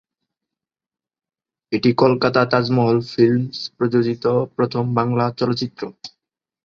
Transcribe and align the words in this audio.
এটি 1.71 1.89
কলকাতা 2.01 2.41
তাজমহল 2.51 2.97
ফিল্মস 3.11 3.57
প্রযোজিত 3.75 4.23
প্রথম 4.55 4.83
বাংলা 4.97 5.25
চলচ্চিত্র। 5.39 5.81